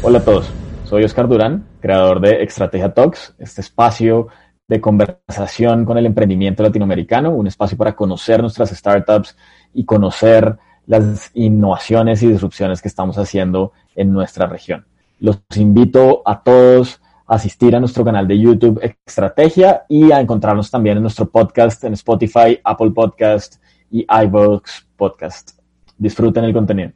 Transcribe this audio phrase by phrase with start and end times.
[0.00, 0.48] Hola a todos,
[0.84, 4.28] soy Oscar Durán, creador de Estrategia Talks, este espacio
[4.68, 9.36] de conversación con el emprendimiento latinoamericano, un espacio para conocer nuestras startups
[9.74, 10.56] y conocer
[10.86, 14.86] las innovaciones y disrupciones que estamos haciendo en nuestra región.
[15.18, 20.70] Los invito a todos a asistir a nuestro canal de YouTube Estrategia y a encontrarnos
[20.70, 23.60] también en nuestro podcast en Spotify, Apple Podcast
[23.90, 25.58] y iVoox Podcast.
[25.98, 26.92] Disfruten el contenido.